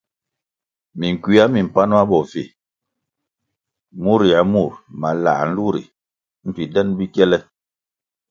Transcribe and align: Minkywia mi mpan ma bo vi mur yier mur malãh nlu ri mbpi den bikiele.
Minkywia 0.99 1.43
mi 1.53 1.59
mpan 1.67 1.89
ma 1.97 2.01
bo 2.09 2.19
vi 2.31 2.43
mur 4.03 4.21
yier 4.29 4.45
mur 4.53 4.71
malãh 5.01 5.41
nlu 5.49 5.65
ri 5.75 5.83
mbpi 6.47 6.63
den 6.73 6.87
bikiele. 6.97 7.37